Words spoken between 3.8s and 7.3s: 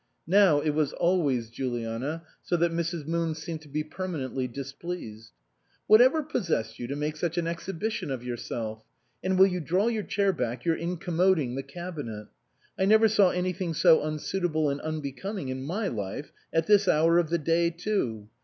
permanently displeased) "whatever possessed you to make